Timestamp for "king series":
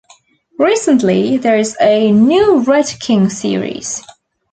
2.99-4.01